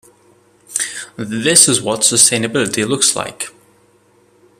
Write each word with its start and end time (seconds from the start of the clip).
This 1.15 1.69
is 1.69 1.79
what 1.79 1.99
sustainability 1.99 2.87
looks 2.87 3.15
like. 3.15 3.49